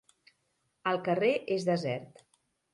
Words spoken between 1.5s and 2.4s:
és desert.